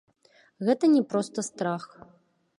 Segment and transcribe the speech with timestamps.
[0.69, 1.83] Гэта не проста страх.